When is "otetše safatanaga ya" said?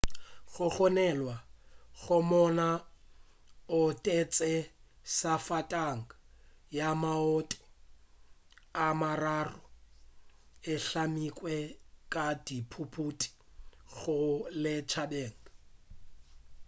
3.87-6.87